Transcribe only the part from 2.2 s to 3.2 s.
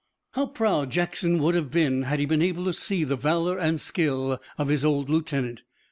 been able to see the